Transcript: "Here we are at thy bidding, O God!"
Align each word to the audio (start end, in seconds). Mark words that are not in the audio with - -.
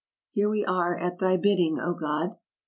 "Here 0.31 0.49
we 0.49 0.65
are 0.65 0.97
at 0.97 1.19
thy 1.19 1.37
bidding, 1.37 1.79
O 1.79 1.93
God!" 1.93 2.35